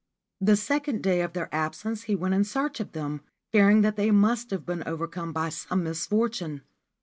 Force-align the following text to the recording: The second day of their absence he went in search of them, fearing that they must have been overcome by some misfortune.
The 0.39 0.55
second 0.55 1.03
day 1.03 1.21
of 1.21 1.33
their 1.33 1.47
absence 1.53 2.05
he 2.05 2.15
went 2.15 2.33
in 2.33 2.43
search 2.43 2.79
of 2.79 2.93
them, 2.93 3.21
fearing 3.51 3.81
that 3.81 3.97
they 3.97 4.09
must 4.09 4.49
have 4.49 4.65
been 4.65 4.81
overcome 4.87 5.31
by 5.31 5.49
some 5.49 5.83
misfortune. 5.83 6.63